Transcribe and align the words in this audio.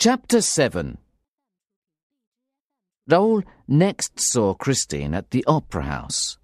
Chapter 0.00 0.40
7 0.42 0.96
Raoul 3.08 3.42
next 3.66 4.20
saw 4.20 4.54
Christine 4.54 5.12
at 5.12 5.32
the 5.32 5.44
opera 5.48 5.82
house. 5.82 6.38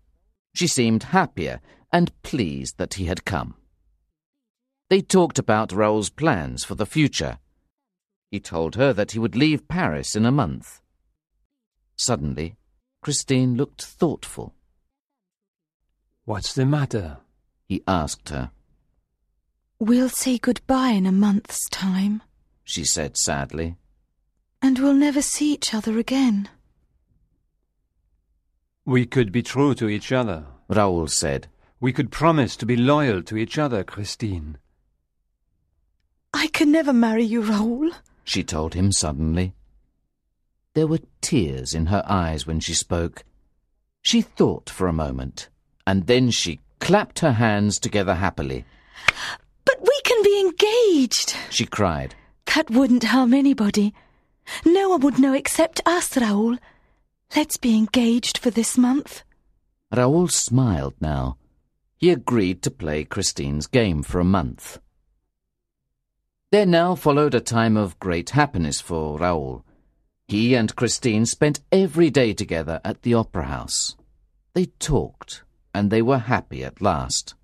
She 0.56 0.66
seemed 0.66 1.04
happier 1.04 1.60
and 1.92 2.10
pleased 2.22 2.78
that 2.78 2.94
he 2.94 3.04
had 3.04 3.24
come. 3.24 3.54
They 4.90 5.00
talked 5.00 5.38
about 5.38 5.70
Raoul's 5.70 6.10
plans 6.10 6.64
for 6.64 6.74
the 6.74 6.84
future. 6.84 7.38
He 8.28 8.40
told 8.40 8.74
her 8.74 8.92
that 8.92 9.12
he 9.12 9.20
would 9.20 9.36
leave 9.36 9.68
Paris 9.68 10.16
in 10.16 10.26
a 10.26 10.32
month. 10.32 10.80
Suddenly, 11.94 12.56
Christine 13.02 13.54
looked 13.54 13.84
thoughtful. 13.84 14.52
What's 16.24 16.54
the 16.54 16.66
matter? 16.66 17.18
He 17.68 17.84
asked 17.86 18.30
her. 18.30 18.50
We'll 19.78 20.08
say 20.08 20.38
goodbye 20.38 20.90
in 20.90 21.06
a 21.06 21.12
month's 21.12 21.68
time, 21.68 22.20
She 22.64 22.84
said 22.84 23.16
sadly. 23.16 23.76
and 24.62 24.78
we'll 24.78 24.94
never 24.94 25.20
see 25.20 25.52
each 25.52 25.74
other 25.74 25.98
again. 25.98 26.48
We 28.86 29.04
could 29.04 29.30
be 29.30 29.42
true 29.42 29.74
to 29.74 29.88
each 29.88 30.10
other. 30.10 30.46
Raoul 30.68 31.06
said. 31.06 31.48
We 31.80 31.92
could 31.92 32.10
promise 32.10 32.56
to 32.56 32.66
be 32.66 32.76
loyal 32.76 33.22
to 33.24 33.36
each 33.36 33.58
other, 33.58 33.84
Christine. 33.84 34.56
I 36.32 36.46
can 36.46 36.72
never 36.72 36.94
marry 36.94 37.24
you, 37.24 37.42
Raoul. 37.42 37.90
She 38.24 38.42
told 38.42 38.72
him 38.72 38.90
suddenly. 38.90 39.54
There 40.72 40.86
were 40.86 41.00
tears 41.20 41.74
in 41.74 41.86
her 41.86 42.02
eyes 42.06 42.46
when 42.46 42.60
she 42.60 42.72
spoke. 42.72 43.22
She 44.00 44.22
thought 44.22 44.70
for 44.70 44.86
a 44.88 44.92
moment, 44.94 45.50
and 45.86 46.06
then 46.06 46.30
she 46.30 46.60
clapped 46.80 47.18
her 47.18 47.32
hands 47.32 47.78
together 47.78 48.14
happily. 48.14 48.64
But 49.66 49.80
we 49.82 50.00
can 50.04 50.22
be 50.22 50.40
engaged. 50.40 51.36
She 51.50 51.66
cried. 51.66 52.14
That 52.54 52.70
wouldn't 52.70 53.02
harm 53.02 53.34
anybody. 53.34 53.92
No 54.64 54.90
one 54.90 55.00
would 55.00 55.18
know 55.18 55.32
except 55.32 55.80
us, 55.86 56.16
Raoul. 56.16 56.56
Let's 57.34 57.56
be 57.56 57.76
engaged 57.76 58.38
for 58.38 58.50
this 58.50 58.78
month. 58.78 59.24
Raoul 59.90 60.28
smiled 60.28 60.94
now. 61.00 61.36
He 61.96 62.10
agreed 62.10 62.62
to 62.62 62.70
play 62.70 63.02
Christine's 63.04 63.66
game 63.66 64.04
for 64.04 64.20
a 64.20 64.24
month. 64.24 64.78
There 66.52 66.66
now 66.66 66.94
followed 66.94 67.34
a 67.34 67.40
time 67.40 67.76
of 67.76 67.98
great 67.98 68.30
happiness 68.30 68.80
for 68.80 69.18
Raoul. 69.18 69.64
He 70.28 70.54
and 70.54 70.76
Christine 70.76 71.26
spent 71.26 71.60
every 71.72 72.08
day 72.08 72.34
together 72.34 72.80
at 72.84 73.02
the 73.02 73.14
opera 73.14 73.46
house. 73.46 73.96
They 74.52 74.66
talked, 74.66 75.42
and 75.74 75.90
they 75.90 76.02
were 76.02 76.18
happy 76.18 76.62
at 76.62 76.80
last. 76.80 77.34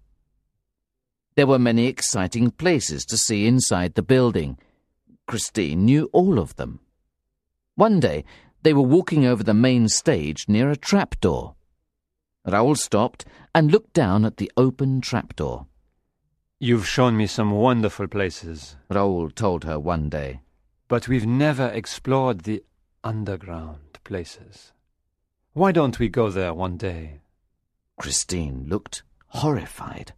There 1.35 1.49
were 1.49 1.59
many 1.59 1.89
exciting 1.89 2.53
places 2.53 3.05
to 3.07 3.17
see 3.17 3.49
inside 3.49 3.95
the 3.95 4.03
building. 4.03 4.57
Christine 5.31 5.85
knew 5.85 6.11
all 6.13 6.41
of 6.41 6.57
them. 6.57 6.81
One 7.77 8.01
day, 8.01 8.25
they 8.65 8.73
were 8.73 8.83
walking 8.83 9.25
over 9.25 9.45
the 9.45 9.55
main 9.55 9.87
stage 9.87 10.49
near 10.49 10.73
a 10.73 10.77
trapdoor. 10.77 11.55
Raoul 12.45 12.75
stopped 12.75 13.25
and 13.55 13.71
looked 13.71 13.93
down 13.93 14.25
at 14.25 14.39
the 14.39 14.51
open 14.57 15.01
trapdoor. 15.01 15.67
You've 16.59 16.89
shown 16.89 17.17
me 17.17 17.29
some 17.29 17.53
wonderful 17.53 18.09
places, 18.09 18.75
Raoul 18.89 19.31
told 19.31 19.63
her 19.63 19.79
one 19.79 20.09
day. 20.09 20.41
but 20.89 21.07
we've 21.07 21.29
never 21.29 21.69
explored 21.69 22.41
the 22.41 22.65
underground 23.05 24.01
places. 24.03 24.73
Why 25.53 25.71
don't 25.71 26.01
we 26.01 26.09
go 26.09 26.31
there 26.31 26.53
one 26.53 26.77
day? 26.77 27.21
Christine 28.01 28.67
looked 28.67 29.05
horrified. 29.29 30.13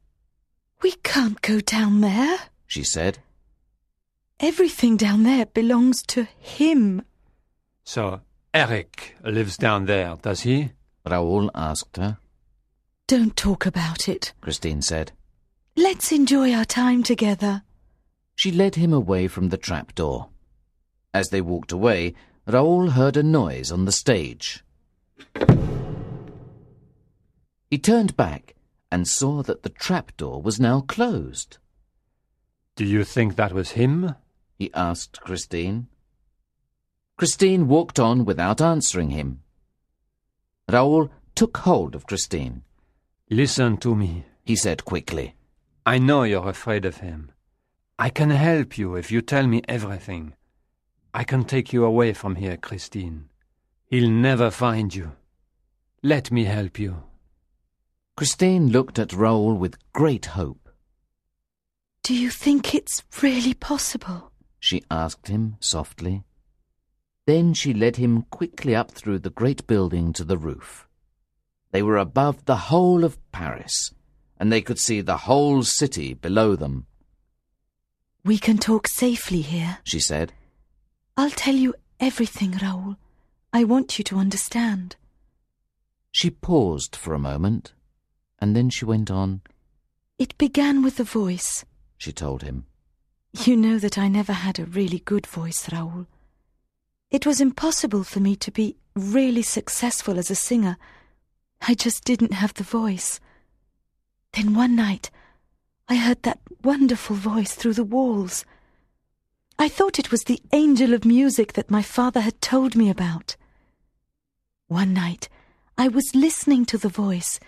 We 0.80 0.92
can't 1.02 1.42
go 1.42 1.60
down 1.60 2.00
there. 2.00 2.38
She 2.66 2.82
said, 2.82 3.18
Everything 4.42 4.96
down 4.96 5.22
there 5.22 5.46
belongs 5.46 6.02
to 6.08 6.24
him. 6.36 7.02
So, 7.84 8.22
Eric 8.52 9.14
lives 9.22 9.56
down 9.56 9.86
there, 9.86 10.18
does 10.20 10.40
he? 10.40 10.72
Raoul 11.08 11.48
asked 11.54 11.96
her. 11.96 12.18
Don't 13.06 13.36
talk 13.36 13.66
about 13.66 14.08
it. 14.08 14.32
Christine 14.40 14.82
said. 14.82 15.12
Let's 15.76 16.10
enjoy 16.10 16.52
our 16.52 16.64
time 16.64 17.04
together. 17.04 17.62
She 18.34 18.50
led 18.50 18.74
him 18.74 18.92
away 18.92 19.28
from 19.28 19.50
the 19.50 19.56
trapdoor. 19.56 20.30
As 21.14 21.28
they 21.28 21.40
walked 21.40 21.70
away, 21.70 22.14
Raoul 22.44 22.90
heard 22.90 23.16
a 23.16 23.22
noise 23.22 23.70
on 23.70 23.84
the 23.84 23.92
stage. 23.92 24.64
He 27.70 27.78
turned 27.78 28.16
back 28.16 28.56
and 28.90 29.06
saw 29.06 29.44
that 29.44 29.62
the 29.62 29.70
trapdoor 29.70 30.42
was 30.42 30.58
now 30.58 30.80
closed. 30.80 31.58
Do 32.74 32.84
you 32.84 33.04
think 33.04 33.36
that 33.36 33.52
was 33.52 33.72
him? 33.72 34.16
He 34.62 34.70
asked 34.74 35.20
Christine. 35.20 35.88
Christine 37.16 37.66
walked 37.66 37.98
on 37.98 38.24
without 38.24 38.60
answering 38.60 39.10
him. 39.10 39.40
Raoul 40.70 41.10
took 41.34 41.56
hold 41.56 41.96
of 41.96 42.06
Christine. 42.06 42.62
Listen 43.28 43.76
to 43.78 43.96
me. 43.96 44.24
He 44.44 44.54
said 44.54 44.84
quickly. 44.84 45.34
I 45.84 45.98
know 45.98 46.22
you're 46.22 46.48
afraid 46.48 46.84
of 46.84 46.98
him. 46.98 47.32
I 47.98 48.08
can 48.08 48.30
help 48.30 48.78
you 48.78 48.94
if 48.94 49.10
you 49.10 49.20
tell 49.20 49.48
me 49.48 49.62
everything. 49.66 50.34
I 51.12 51.24
can 51.24 51.42
take 51.42 51.72
you 51.72 51.84
away 51.84 52.12
from 52.12 52.36
here, 52.36 52.56
Christine. 52.56 53.30
He'll 53.86 54.10
never 54.10 54.48
find 54.52 54.94
you. 54.94 55.16
Let 56.04 56.30
me 56.30 56.44
help 56.44 56.78
you. 56.78 57.02
Christine 58.16 58.68
looked 58.68 59.00
at 59.00 59.12
Raoul 59.12 59.54
with 59.54 59.82
great 59.92 60.26
hope. 60.38 60.68
Do 62.04 62.14
you 62.14 62.30
think 62.30 62.76
it's 62.76 63.02
really 63.20 63.54
possible? 63.54 64.31
She 64.62 64.84
asked 64.92 65.26
him 65.26 65.56
softly. 65.58 66.22
Then 67.26 67.52
she 67.52 67.74
led 67.74 67.96
him 67.96 68.22
quickly 68.30 68.76
up 68.76 68.92
through 68.92 69.18
the 69.18 69.30
great 69.40 69.66
building 69.66 70.12
to 70.12 70.22
the 70.22 70.38
roof. 70.38 70.86
They 71.72 71.82
were 71.82 71.96
above 71.96 72.44
the 72.44 72.70
whole 72.70 73.02
of 73.02 73.18
Paris, 73.32 73.92
and 74.38 74.52
they 74.52 74.62
could 74.62 74.78
see 74.78 75.00
the 75.00 75.16
whole 75.26 75.64
city 75.64 76.14
below 76.14 76.54
them, 76.54 76.86
We 78.24 78.38
can 78.38 78.56
talk 78.58 78.86
safely 78.86 79.40
here. 79.40 79.78
she 79.82 79.98
said. 79.98 80.32
I'll 81.16 81.30
tell 81.44 81.56
you 81.56 81.74
everything, 81.98 82.52
Raoul. 82.62 82.96
I 83.52 83.64
want 83.64 83.98
you 83.98 84.04
to 84.04 84.16
understand. 84.18 84.94
She 86.12 86.30
paused 86.30 86.94
for 86.94 87.14
a 87.14 87.18
moment, 87.30 87.72
and 88.38 88.54
then 88.54 88.70
she 88.70 88.84
went 88.84 89.10
on, 89.10 89.40
It 90.20 90.38
began 90.38 90.84
with 90.84 91.00
a 91.00 91.04
voice. 91.04 91.64
she 91.98 92.12
told 92.12 92.42
him. 92.42 92.66
You 93.32 93.56
know 93.56 93.78
that 93.78 93.96
I 93.96 94.08
never 94.08 94.34
had 94.34 94.58
a 94.58 94.66
really 94.66 94.98
good 94.98 95.26
voice, 95.26 95.72
Raoul. 95.72 96.06
It 97.10 97.24
was 97.24 97.40
impossible 97.40 98.04
for 98.04 98.20
me 98.20 98.36
to 98.36 98.50
be 98.50 98.76
really 98.94 99.42
successful 99.42 100.18
as 100.18 100.30
a 100.30 100.34
singer. 100.34 100.76
I 101.66 101.74
just 101.74 102.04
didn't 102.04 102.34
have 102.34 102.52
the 102.54 102.62
voice. 102.62 103.20
Then 104.34 104.54
one 104.54 104.76
night, 104.76 105.10
I 105.88 105.96
heard 105.96 106.22
that 106.22 106.40
wonderful 106.62 107.16
voice 107.16 107.54
through 107.54 107.74
the 107.74 107.84
walls. 107.84 108.44
I 109.58 109.68
thought 109.68 109.98
it 109.98 110.10
was 110.10 110.24
the 110.24 110.40
angel 110.52 110.92
of 110.92 111.04
music 111.04 111.54
that 111.54 111.70
my 111.70 111.82
father 111.82 112.20
had 112.20 112.40
told 112.42 112.76
me 112.76 112.90
about. 112.90 113.36
One 114.68 114.92
night, 114.92 115.28
I 115.78 115.88
was 115.88 116.14
listening 116.14 116.66
to 116.66 116.78
the 116.78 116.88
voice, 116.88 117.40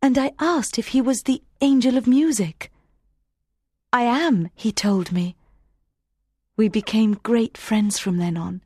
and 0.00 0.16
I 0.16 0.32
asked 0.38 0.78
if 0.78 0.88
he 0.88 1.00
was 1.00 1.22
the 1.22 1.42
angel 1.60 1.96
of 1.96 2.06
music. 2.06 2.70
I 3.92 4.02
am, 4.02 4.50
he 4.54 4.70
told 4.70 5.12
me. 5.12 5.36
We 6.56 6.68
became 6.68 7.14
great 7.22 7.56
friends 7.56 7.98
from 7.98 8.18
then 8.18 8.36
on. 8.36 8.60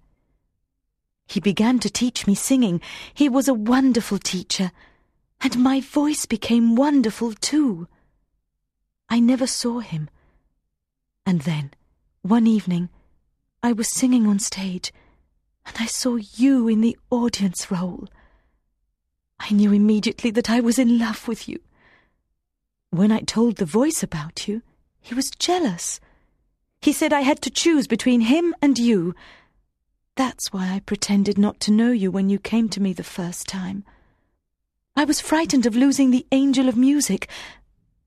He 1.27 1.39
began 1.39 1.79
to 1.81 1.91
teach 1.91 2.27
me 2.27 2.35
singing. 2.35 2.81
He 3.15 3.29
was 3.29 3.47
a 3.47 3.55
wonderful 3.55 4.19
teacher, 4.19 4.73
and 5.41 5.59
my 5.59 5.81
voice 5.81 6.27
became 6.27 6.75
wonderful 6.75 7.35
too. 7.35 7.87
I 9.09 9.21
never 9.21 9.47
saw 9.47 9.79
him. 9.79 10.11
And 11.25 11.43
then, 11.43 11.73
one 12.23 12.47
evening, 12.49 12.89
I 13.63 13.73
was 13.73 13.89
singing 13.89 14.27
on 14.27 14.41
stage, 14.41 14.93
and 15.65 15.77
I 15.79 15.87
saw 15.87 16.17
you 16.17 16.67
in 16.67 16.81
the 16.81 16.99
audience 17.11 17.71
role. 17.71 18.09
I 19.39 19.53
knew 19.53 19.73
immediately 19.73 20.33
that 20.33 20.51
I 20.51 20.59
was 20.61 20.79
in 20.79 20.99
love 20.99 21.29
with 21.29 21.49
you. 21.49 21.61
When 22.91 23.13
I 23.13 23.21
told 23.21 23.57
the 23.57 23.65
voice 23.65 24.03
about 24.03 24.49
you, 24.49 24.63
he 25.03 25.15
was 25.15 25.31
jealous. 25.31 26.01
He 26.81 26.93
said 26.93 27.13
I 27.13 27.21
had 27.21 27.43
to 27.43 27.51
choose 27.51 27.87
between 27.87 28.23
him 28.23 28.55
and 28.63 28.79
you. 28.79 29.15
That's 30.17 30.53
why 30.53 30.73
I 30.73 30.81
pretended 30.81 31.37
not 31.37 31.61
to 31.61 31.71
know 31.71 31.93
you 31.93 32.11
when 32.11 32.31
you 32.31 32.39
came 32.39 32.69
to 32.71 32.81
me 32.81 32.93
the 32.93 33.03
first 33.05 33.47
time. 33.47 33.85
I 34.97 35.05
was 35.05 35.21
frightened 35.21 35.67
of 35.67 35.77
losing 35.77 36.11
the 36.11 36.27
angel 36.33 36.69
of 36.69 36.77
music. 36.77 37.29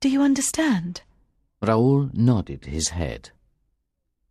Do 0.00 0.08
you 0.08 0.22
understand? 0.22 1.02
Raoul 1.60 2.10
nodded 2.12 2.66
his 2.66 2.90
head. 2.90 3.30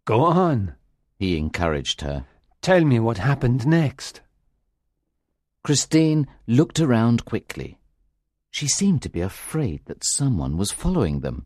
Go 0.06 0.24
on. 0.24 0.76
He 1.18 1.38
encouraged 1.38 2.02
her. 2.02 2.26
Tell 2.62 2.84
me 2.84 3.00
what 3.00 3.18
happened 3.18 3.68
next. 3.68 4.22
Christine 5.64 6.28
looked 6.48 6.80
around 6.80 7.26
quickly. 7.26 7.80
She 8.52 8.68
seemed 8.68 9.02
to 9.02 9.10
be 9.10 9.22
afraid 9.22 9.82
that 9.86 10.04
someone 10.04 10.58
was 10.58 10.72
following 10.72 11.22
them. 11.22 11.46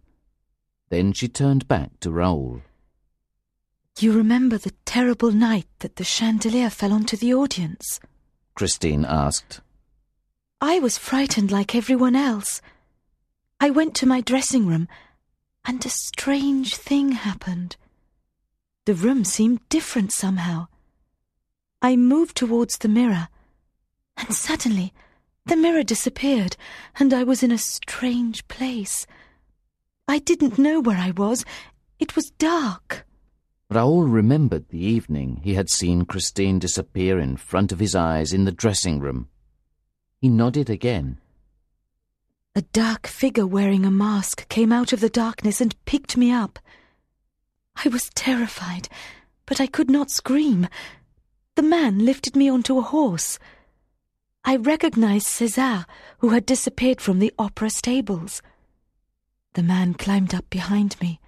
Then 0.89 1.13
she 1.13 1.27
turned 1.27 1.67
back 1.67 1.99
to 1.99 2.11
Raoul. 2.11 2.61
You 3.99 4.11
remember 4.13 4.57
the 4.57 4.73
terrible 4.85 5.31
night 5.31 5.67
that 5.79 5.97
the 5.97 6.03
chandelier 6.03 6.69
fell 6.69 6.93
onto 6.93 7.17
the 7.17 7.33
audience? 7.33 7.99
Christine 8.55 9.05
asked. 9.05 9.61
I 10.61 10.79
was 10.79 10.97
frightened 10.97 11.51
like 11.51 11.75
everyone 11.75 12.15
else. 12.15 12.61
I 13.59 13.69
went 13.69 13.93
to 13.95 14.05
my 14.05 14.21
dressing 14.21 14.65
room, 14.65 14.87
and 15.65 15.85
a 15.85 15.89
strange 15.89 16.75
thing 16.75 17.11
happened. 17.11 17.75
The 18.85 18.95
room 18.95 19.23
seemed 19.23 19.67
different 19.69 20.11
somehow. 20.11 20.67
I 21.81 21.95
moved 21.95 22.35
towards 22.35 22.77
the 22.77 22.87
mirror, 22.87 23.27
and 24.17 24.33
suddenly 24.33 24.93
the 25.45 25.55
mirror 25.55 25.83
disappeared, 25.83 26.57
and 26.99 27.13
I 27.13 27.23
was 27.23 27.43
in 27.43 27.51
a 27.51 27.57
strange 27.57 28.47
place. 28.47 29.05
I 30.09 30.17
didn't 30.17 30.57
know 30.57 30.79
where 30.79 30.97
I 30.97 31.11
was. 31.11 31.45
It 31.99 32.15
was 32.15 32.31
dark. 32.31 33.05
Raoul 33.69 34.05
remembered 34.07 34.67
the 34.69 34.83
evening 34.83 35.39
he 35.43 35.53
had 35.53 35.69
seen 35.69 36.03
Christine 36.05 36.57
disappear 36.57 37.19
in 37.19 37.37
front 37.37 37.71
of 37.71 37.77
his 37.77 37.93
eyes 37.93 38.33
in 38.33 38.45
the 38.45 38.51
dressing 38.51 38.99
room. 38.99 39.29
He 40.19 40.27
nodded 40.27 40.67
again. 40.67 41.19
A 42.55 42.63
dark 42.73 43.05
figure 43.05 43.45
wearing 43.45 43.85
a 43.85 43.91
mask 43.91 44.49
came 44.49 44.71
out 44.71 44.93
of 44.93 44.99
the 44.99 45.11
darkness 45.11 45.61
and 45.61 45.75
picked 45.85 46.17
me 46.17 46.31
up. 46.31 46.57
I 47.85 47.89
was 47.89 48.09
terrified, 48.15 48.89
but 49.45 49.61
I 49.61 49.67
could 49.67 49.91
not 49.91 50.09
scream. 50.09 50.67
The 51.53 51.61
man 51.61 51.99
lifted 52.03 52.35
me 52.35 52.49
onto 52.49 52.79
a 52.79 52.81
horse. 52.81 53.37
I 54.43 54.55
recognized 54.55 55.27
César, 55.27 55.85
who 56.17 56.29
had 56.29 56.47
disappeared 56.47 56.99
from 56.99 57.19
the 57.19 57.31
opera 57.37 57.69
stables. 57.69 58.41
The 59.53 59.63
man 59.63 59.93
climbed 59.93 60.33
up 60.33 60.49
behind 60.49 60.99
me 61.01 61.19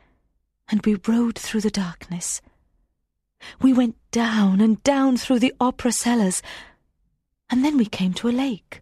and 0.72 0.86
we 0.86 0.98
rode 1.08 1.38
through 1.38 1.62
the 1.62 1.70
darkness. 1.70 2.42
We 3.62 3.74
went 3.74 3.98
down 4.12 4.62
and 4.62 4.82
down 4.84 5.18
through 5.18 5.40
the 5.40 5.54
opera 5.60 5.92
cellars, 5.92 6.42
and 7.50 7.66
then 7.66 7.78
we 7.78 7.86
came 7.86 8.14
to 8.14 8.30
a 8.30 8.32
lake. 8.32 8.82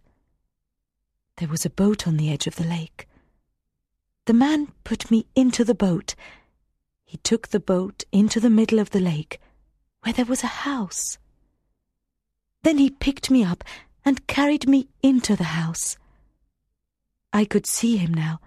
There 1.36 1.48
was 1.48 1.64
a 1.64 1.70
boat 1.70 2.06
on 2.06 2.16
the 2.16 2.30
edge 2.30 2.46
of 2.46 2.56
the 2.56 2.64
lake. 2.64 3.08
The 4.26 4.34
man 4.34 4.68
put 4.84 5.10
me 5.10 5.26
into 5.34 5.64
the 5.64 5.74
boat. 5.74 6.14
He 7.04 7.16
took 7.16 7.48
the 7.48 7.58
boat 7.58 8.04
into 8.12 8.38
the 8.38 8.50
middle 8.50 8.78
of 8.78 8.90
the 8.90 9.00
lake, 9.00 9.40
where 10.02 10.12
there 10.12 10.26
was 10.26 10.44
a 10.44 10.58
house. 10.68 11.18
Then 12.62 12.78
he 12.78 12.90
picked 12.90 13.30
me 13.30 13.42
up 13.42 13.64
and 14.04 14.26
carried 14.26 14.68
me 14.68 14.88
into 15.02 15.34
the 15.34 15.44
house. 15.58 15.96
I 17.32 17.44
could 17.44 17.66
see 17.66 17.96
him 17.96 18.14
now, 18.14 18.40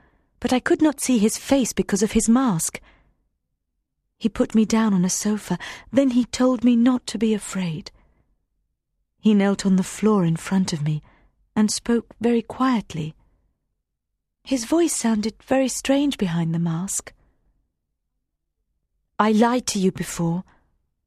but 0.44 0.52
I 0.52 0.60
could 0.60 0.82
not 0.82 1.00
see 1.00 1.20
his 1.20 1.38
face 1.38 1.72
because 1.72 2.04
of 2.04 2.12
his 2.12 2.28
mask. 2.28 2.82
He 4.18 4.28
put 4.28 4.54
me 4.54 4.66
down 4.66 4.94
on 4.94 5.06
a 5.06 5.10
sofa, 5.10 5.58
then 5.90 6.10
he 6.10 6.26
told 6.26 6.66
me 6.66 6.76
not 6.76 7.08
to 7.08 7.18
be 7.18 7.34
afraid. 7.34 7.92
He 9.22 9.34
knelt 9.34 9.66
on 9.66 9.78
the 9.78 9.84
floor 9.84 10.26
in 10.26 10.36
front 10.36 10.74
of 10.74 10.84
me 10.84 11.02
and 11.56 11.72
spoke 11.72 12.14
very 12.20 12.42
quietly. 12.42 13.16
His 14.44 14.66
voice 14.66 14.94
sounded 14.94 15.42
very 15.44 15.70
strange 15.70 16.18
behind 16.18 16.54
the 16.54 16.60
mask. 16.60 17.14
I 19.18 19.32
lied 19.32 19.66
to 19.68 19.80
you 19.80 19.94
before. 19.94 20.44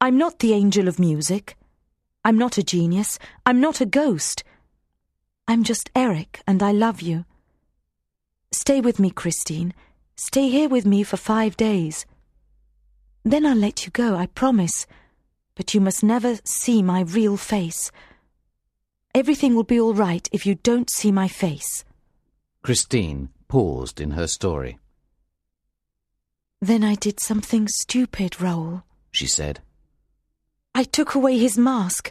I'm 0.01 0.17
not 0.17 0.39
the 0.39 0.55
angel 0.55 0.89
of 0.89 0.99
music. 0.99 1.59
I'm 2.25 2.39
not 2.39 2.57
a 2.57 2.63
genius. 2.63 3.19
I'm 3.45 3.61
not 3.61 3.83
a 3.83 3.87
ghost. 3.87 4.45
I'm 5.47 5.63
just 5.63 5.91
Eric, 5.95 6.41
and 6.47 6.63
I 6.63 6.73
love 6.73 7.03
you. 7.03 7.27
Stay 8.67 8.81
with 8.81 8.99
me, 8.99 9.11
Christine. 9.11 9.73
Stay 10.17 10.49
here 10.49 10.69
with 10.69 10.85
me 10.85 11.05
for 11.05 11.17
five 11.17 11.57
days. 11.57 12.05
Then 13.23 13.47
I'll 13.47 13.55
let 13.55 13.87
you 13.87 13.93
go, 13.93 14.17
I 14.17 14.27
promise. 14.27 14.89
But 15.55 15.73
you 15.73 15.81
must 15.81 16.03
never 16.03 16.41
see 16.43 16.83
my 16.83 17.03
real 17.03 17.37
face. 17.37 17.93
Everything 19.15 19.55
will 19.55 19.63
be 19.63 19.79
all 19.79 19.95
right 19.95 20.29
if 20.33 20.45
you 20.45 20.57
don't 20.57 20.91
see 20.91 21.13
my 21.13 21.29
face. 21.29 21.85
Christine 22.65 23.29
paused 23.47 24.01
in 24.01 24.11
her 24.11 24.27
story. 24.27 24.81
Then 26.61 26.83
I 26.83 26.97
did 26.97 27.21
something 27.21 27.69
stupid, 27.69 28.41
Raoul, 28.41 28.83
she 29.13 29.29
said. 29.29 29.61
I 30.75 30.83
took 30.83 31.15
away 31.15 31.39
his 31.39 31.57
mask. 31.57 32.11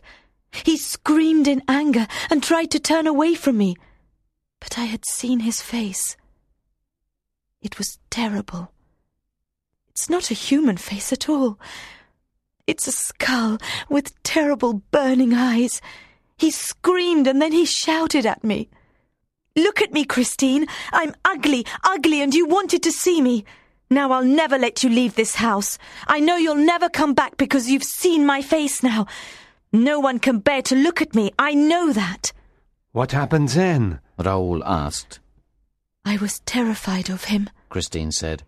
He 0.64 0.78
screamed 0.78 1.50
in 1.50 1.64
anger 1.68 2.08
and 2.30 2.42
tried 2.42 2.72
to 2.72 2.80
turn 2.80 3.08
away 3.08 3.34
from 3.36 3.58
me. 3.58 3.76
But 4.62 4.80
I 4.80 4.86
had 4.86 5.06
seen 5.06 5.42
his 5.42 5.62
face. 5.62 6.16
It 7.66 7.80
was 7.80 7.98
terrible. 8.12 8.72
It's 9.88 10.08
not 10.08 10.30
a 10.30 10.36
human 10.36 10.78
face 10.78 11.12
at 11.12 11.28
all. 11.28 11.58
It's 12.68 12.88
a 12.88 12.92
skull 12.92 13.58
with 13.90 14.22
terrible 14.22 14.84
burning 14.92 15.34
eyes. 15.34 15.82
He 16.38 16.52
screamed 16.52 17.26
and 17.26 17.42
then 17.42 17.52
he 17.52 17.66
shouted 17.66 18.24
at 18.28 18.44
me. 18.44 18.70
Look 19.56 19.82
at 19.82 19.94
me, 19.94 20.06
Christine. 20.06 20.68
I'm 20.94 21.16
ugly, 21.26 21.66
ugly, 21.84 22.22
and 22.22 22.36
you 22.36 22.46
wanted 22.46 22.84
to 22.84 22.92
see 22.92 23.20
me. 23.20 23.46
Now 23.90 24.12
I'll 24.12 24.24
never 24.24 24.60
let 24.60 24.84
you 24.84 24.90
leave 24.92 25.16
this 25.16 25.34
house. 25.34 25.80
I 26.06 26.20
know 26.20 26.36
you'll 26.36 26.54
never 26.74 26.88
come 26.88 27.16
back 27.16 27.36
because 27.36 27.68
you've 27.68 27.84
seen 27.84 28.28
my 28.28 28.44
face 28.44 28.84
now. 28.84 29.08
No 29.74 30.00
one 30.00 30.20
can 30.20 30.38
bear 30.38 30.62
to 30.62 30.76
look 30.76 31.02
at 31.02 31.16
me. 31.16 31.32
I 31.40 31.56
know 31.56 31.92
that. 31.94 32.32
What 32.92 33.12
happened 33.12 33.50
then? 33.50 34.02
Raoul 34.20 34.64
asked. 34.64 35.20
I 36.08 36.18
was 36.18 36.42
terrified 36.42 37.10
of 37.10 37.26
him, 37.26 37.50
Christine 37.70 38.12
said. 38.12 38.44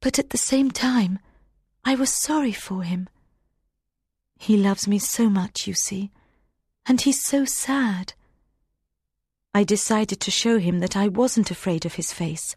But 0.00 0.18
at 0.18 0.30
the 0.30 0.38
same 0.38 0.70
time, 0.70 1.18
I 1.84 1.94
was 1.94 2.12
sorry 2.12 2.52
for 2.52 2.82
him. 2.82 3.08
He 4.38 4.56
loves 4.56 4.88
me 4.88 4.98
so 4.98 5.28
much, 5.28 5.66
you 5.66 5.74
see, 5.74 6.10
and 6.86 7.00
he's 7.00 7.24
so 7.24 7.44
sad. 7.44 8.14
I 9.54 9.64
decided 9.64 10.20
to 10.20 10.30
show 10.30 10.58
him 10.58 10.80
that 10.80 10.96
I 10.96 11.08
wasn't 11.08 11.50
afraid 11.50 11.84
of 11.84 11.94
his 11.94 12.12
face. 12.12 12.56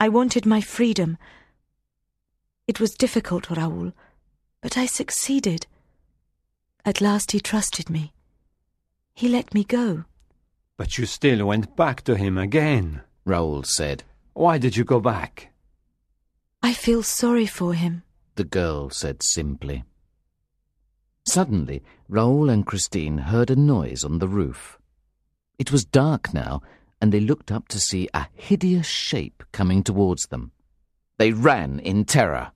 I 0.00 0.08
wanted 0.08 0.46
my 0.46 0.60
freedom. 0.60 1.18
It 2.66 2.80
was 2.80 2.94
difficult, 2.94 3.50
Raoul, 3.50 3.92
but 4.60 4.78
I 4.78 4.86
succeeded. 4.86 5.66
At 6.84 7.00
last 7.00 7.32
he 7.32 7.40
trusted 7.40 7.90
me. 7.90 8.12
He 9.14 9.28
let 9.28 9.52
me 9.52 9.64
go. 9.64 10.04
But 10.76 10.96
you 10.96 11.04
still 11.04 11.44
went 11.46 11.76
back 11.76 12.02
to 12.04 12.16
him 12.16 12.38
again, 12.38 13.02
Raoul 13.26 13.64
said. 13.64 14.04
Why 14.32 14.58
did 14.58 14.76
you 14.76 14.84
go 14.84 15.00
back? 15.00 15.52
I 16.62 16.72
feel 16.72 17.02
sorry 17.02 17.46
for 17.46 17.74
him, 17.74 18.02
the 18.36 18.44
girl 18.44 18.90
said 18.90 19.22
simply. 19.22 19.84
Suddenly, 21.26 21.82
Raoul 22.08 22.50
and 22.50 22.66
Christine 22.66 23.18
heard 23.18 23.50
a 23.50 23.56
noise 23.56 24.04
on 24.04 24.18
the 24.18 24.28
roof. 24.28 24.78
It 25.58 25.70
was 25.70 25.84
dark 25.84 26.32
now, 26.32 26.62
and 27.00 27.12
they 27.12 27.20
looked 27.20 27.52
up 27.52 27.68
to 27.68 27.80
see 27.80 28.08
a 28.12 28.28
hideous 28.34 28.86
shape 28.86 29.42
coming 29.52 29.82
towards 29.82 30.26
them. 30.26 30.52
They 31.18 31.32
ran 31.32 31.80
in 31.80 32.04
terror. 32.04 32.52